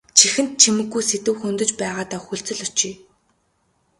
[0.17, 2.91] Чихэнд чимэггүй сэдэв хөндөж байгаадаа хүлцэл өчье.